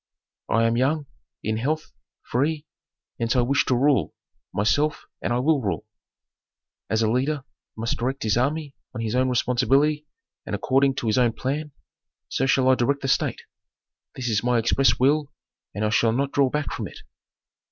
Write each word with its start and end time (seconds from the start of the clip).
I 0.49 0.63
am 0.63 0.77
young, 0.77 1.05
in 1.43 1.57
health, 1.57 1.91
free, 2.23 2.65
hence 3.19 3.35
I 3.35 3.41
wish 3.41 3.65
to 3.65 3.75
rule, 3.75 4.15
myself, 4.51 5.05
and 5.21 5.31
will 5.45 5.61
rule. 5.61 5.85
As 6.89 7.03
a 7.03 7.11
leader 7.11 7.43
must 7.77 7.97
direct 7.99 8.23
his 8.23 8.35
army 8.35 8.73
on 8.95 9.01
his 9.01 9.13
own 9.13 9.29
responsibility 9.29 10.07
and 10.43 10.55
according 10.55 10.95
to 10.95 11.05
his 11.05 11.19
own 11.19 11.33
plan, 11.33 11.71
so 12.29 12.47
shall 12.47 12.67
I 12.69 12.73
direct 12.73 13.01
the 13.03 13.07
state. 13.07 13.43
This 14.15 14.27
is 14.27 14.43
my 14.43 14.57
express 14.57 14.97
will 14.97 15.31
and 15.75 15.85
I 15.85 15.89
shall 15.91 16.13
not 16.13 16.31
draw 16.31 16.49
back 16.49 16.71
from 16.71 16.87
it. 16.87 17.01